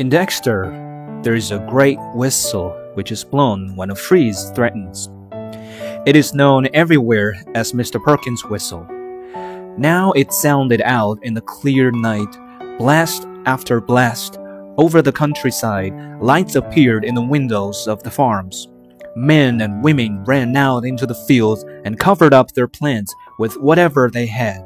[0.00, 0.64] In Dexter,
[1.22, 5.10] there is a great whistle which is blown when a freeze threatens.
[6.06, 8.02] It is known everywhere as Mr.
[8.02, 8.86] Perkins' whistle.
[9.76, 12.34] Now it sounded out in the clear night,
[12.78, 14.38] blast after blast.
[14.78, 18.68] Over the countryside, lights appeared in the windows of the farms.
[19.16, 24.08] Men and women ran out into the fields and covered up their plants with whatever
[24.08, 24.62] they had,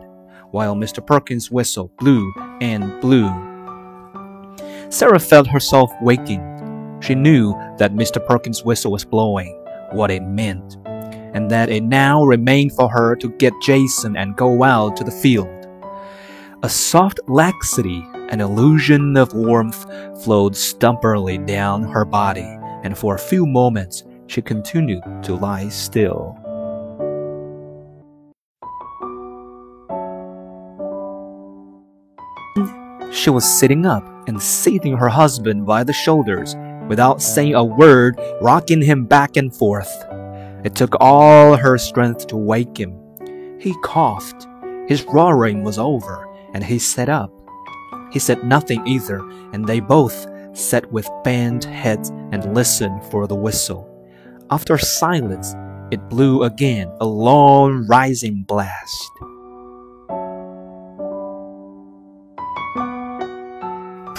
[0.53, 1.05] while Mr.
[1.05, 3.54] Perkins' whistle blew and blew.
[4.91, 6.43] Sarah felt herself waking.
[7.01, 8.25] She knew that Mr.
[8.25, 9.53] Perkins' whistle was blowing,
[9.93, 10.77] what it meant,
[11.35, 15.11] and that it now remained for her to get Jason and go out to the
[15.11, 15.49] field.
[16.63, 19.85] A soft laxity, an illusion of warmth,
[20.23, 26.39] flowed stubbornly down her body, and for a few moments she continued to lie still.
[33.13, 36.57] She was sitting up and seizing her husband by the shoulders
[36.89, 39.93] without saying a word, rocking him back and forth.
[40.65, 42.99] It took all her strength to wake him.
[43.59, 44.47] He coughed.
[44.89, 47.33] His roaring was over, and he sat up.
[48.13, 49.19] He said nothing either,
[49.53, 53.91] and they both sat with bent heads and listened for the whistle.
[54.51, 55.55] After silence,
[55.91, 59.11] it blew again, a long rising blast.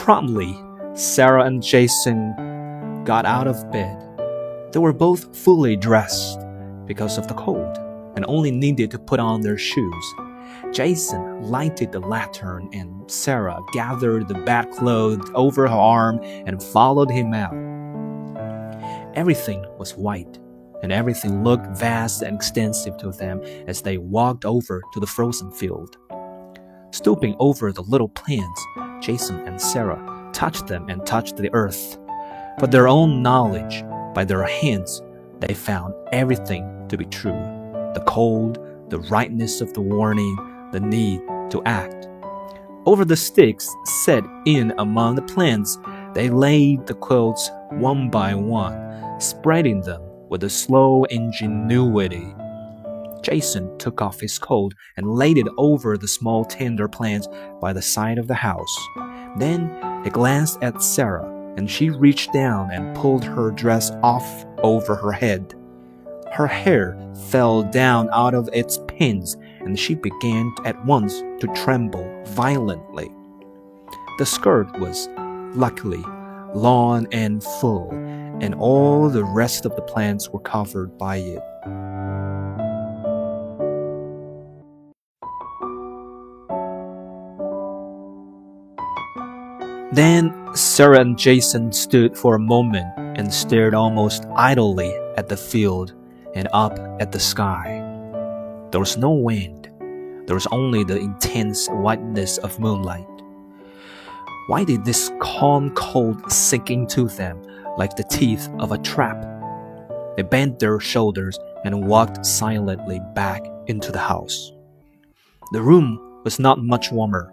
[0.06, 0.56] Promptly,
[0.94, 2.36] Sarah and Jason
[3.06, 3.98] got out of bed.
[4.72, 6.38] They were both fully dressed
[6.86, 7.80] because of the cold
[8.16, 10.14] and only needed to put on their shoes.
[10.72, 17.33] Jason lighted the lantern and Sarah gathered the bedclothes over her arm and followed him
[17.33, 17.56] out.
[19.16, 20.38] Everything was white,
[20.83, 25.52] and everything looked vast and extensive to them as they walked over to the frozen
[25.52, 25.98] field.
[26.92, 28.66] Stooping over the little plants,
[29.06, 30.02] Jason and Sarah
[30.34, 32.00] touched them and touched the earth.
[32.60, 33.83] For their own knowledge,
[34.16, 35.04] by their hands,
[35.42, 37.39] they found everything to be true
[37.93, 38.58] the cold,
[38.89, 40.36] the rightness of the warning,
[40.71, 41.21] the need
[41.52, 42.10] to act.
[42.88, 43.70] Over the sticks
[44.04, 45.77] set in among the plants,
[46.14, 52.33] they laid the quilts one by one, spreading them with a slow ingenuity.
[53.25, 57.27] Jason took off his coat and laid it over the small tender plants
[57.59, 58.77] by the side of the house.
[59.37, 61.27] Then he glanced at Sarah,
[61.58, 65.55] and she reached down and pulled her dress off over her head.
[66.31, 66.95] Her hair
[67.30, 73.09] fell down out of its pins, and she began at once to tremble violently.
[74.19, 75.09] The skirt was,
[75.55, 76.03] luckily,
[76.53, 77.89] long and full,
[78.39, 81.42] and all the rest of the plants were covered by it.
[89.95, 95.94] Then Sarah and Jason stood for a moment and stared almost idly at the field
[96.33, 97.80] and up at the sky.
[98.72, 99.72] There was no wind,
[100.26, 103.08] there was only the intense whiteness of moonlight.
[104.48, 107.42] Why did this calm cold sink into them
[107.78, 109.26] like the teeth of a trap?
[110.17, 114.52] They bent their shoulders and walked silently back into the house.
[115.54, 117.32] The room was not much warmer.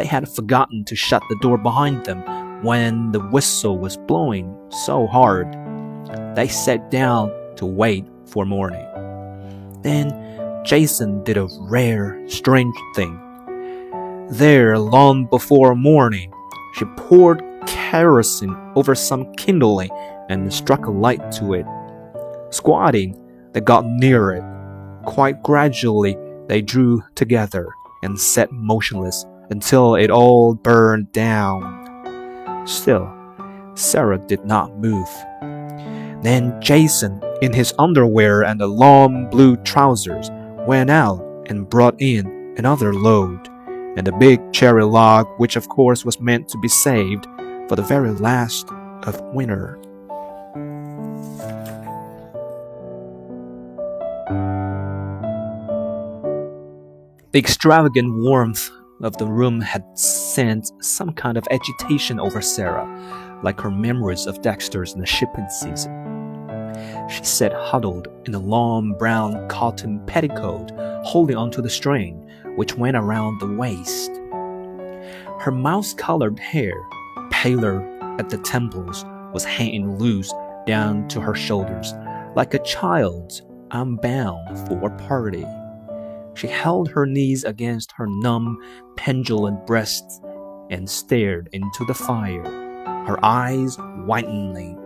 [0.00, 2.22] They had forgotten to shut the door behind them
[2.64, 5.46] when the whistle was blowing so hard.
[6.34, 8.86] They sat down to wait for morning.
[9.82, 10.08] Then
[10.64, 13.20] Jason did a rare, strange thing.
[14.30, 16.32] There, long before morning,
[16.76, 19.90] she poured kerosene over some kindling
[20.30, 21.66] and struck a light to it.
[22.48, 23.22] Squatting,
[23.52, 24.44] they got near it.
[25.04, 26.16] Quite gradually,
[26.48, 27.68] they drew together
[28.02, 32.66] and sat motionless until it all burned down.
[32.66, 33.12] Still,
[33.74, 35.08] Sarah did not move.
[36.22, 40.30] Then Jason, in his underwear and the long blue trousers,
[40.66, 43.48] went out and brought in another load,
[43.96, 47.26] and a big cherry log, which of course was meant to be saved
[47.68, 48.68] for the very last
[49.04, 49.78] of winter.
[57.32, 58.70] The extravagant warmth
[59.02, 62.86] of the room had sent some kind of agitation over Sarah,
[63.42, 65.96] like her memories of Dexter's in the shipping season.
[67.08, 70.70] She sat huddled in a long brown cotton petticoat,
[71.04, 74.10] holding onto the string, which went around the waist.
[75.40, 76.74] Her mouse colored hair,
[77.30, 77.82] paler
[78.18, 80.32] at the temples, was hanging loose
[80.66, 81.94] down to her shoulders,
[82.36, 85.46] like a child's unbound for a party.
[86.40, 88.56] She held her knees against her numb,
[88.96, 90.22] pendulent breasts
[90.70, 92.42] and stared into the fire.
[93.06, 93.76] her eyes
[94.06, 94.78] widening.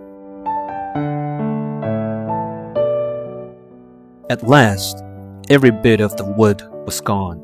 [4.28, 5.04] At last,
[5.48, 7.40] every bit of the wood was gone.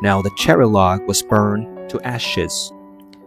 [0.00, 2.72] Now the cherry log was burned to ashes,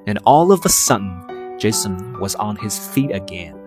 [0.07, 3.59] and all of a sudden, Jason was on his feet again.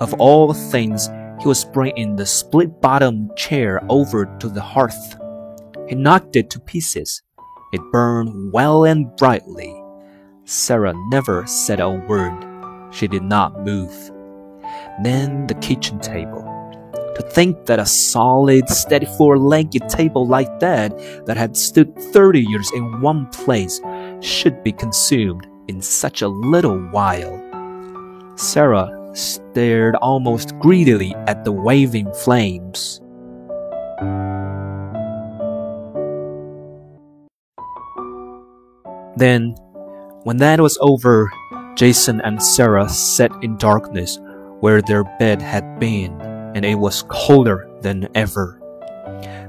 [0.00, 1.10] Of all things,
[1.40, 5.18] he was bringing the split bottomed chair over to the hearth.
[5.92, 7.20] He knocked it to pieces.
[7.74, 9.78] It burned well and brightly.
[10.46, 12.32] Sarah never said a word.
[12.94, 13.92] She did not move.
[15.02, 16.40] Then the kitchen table.
[17.14, 20.96] To think that a solid, steady four legged table like that,
[21.26, 23.78] that had stood 30 years in one place,
[24.20, 27.38] should be consumed in such a little while.
[28.36, 33.02] Sarah stared almost greedily at the waving flames.
[39.22, 39.54] Then,
[40.24, 41.30] when that was over,
[41.76, 44.18] Jason and Sarah sat in darkness
[44.58, 46.20] where their bed had been,
[46.56, 48.58] and it was colder than ever.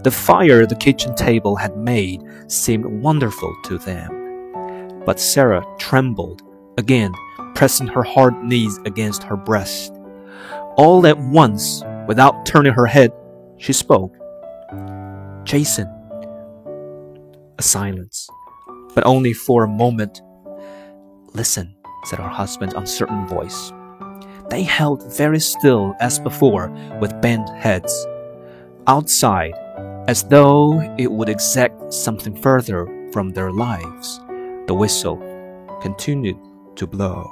[0.04, 5.02] The fire the kitchen table had made seemed wonderful to them.
[5.08, 6.44] But Sarah trembled,
[6.78, 7.12] again
[7.56, 9.92] pressing her hard knees against her breast.
[10.78, 13.12] All at once, without turning her head,
[13.58, 14.14] she spoke.
[15.46, 15.88] Jason.
[17.58, 18.30] A silence,
[18.95, 20.22] but only for a moment.
[21.34, 21.75] Listen,
[22.06, 23.72] said her husband's uncertain voice.
[24.50, 26.69] They held very still as before,
[27.00, 28.07] with bent heads.
[28.88, 29.54] Outside,
[30.07, 34.19] as though it would exact something further from their lives,
[34.68, 35.18] the whistle
[35.81, 36.38] continued
[36.75, 37.31] to blow.